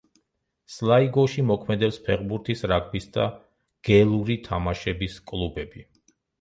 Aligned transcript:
სლაიგოში 0.75 1.43
მოქმედებს 1.49 1.99
ფეხბურთის, 2.07 2.65
რაგბის 2.73 3.07
და 3.19 3.29
გელური 3.93 4.41
თამაშების 4.51 5.23
კლუბები. 5.33 5.89